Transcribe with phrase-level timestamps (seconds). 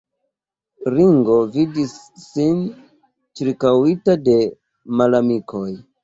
[0.93, 1.91] Ringo vidis
[2.21, 2.63] sin
[3.41, 4.35] ĉirkaŭita de
[5.03, 5.63] malamikoj.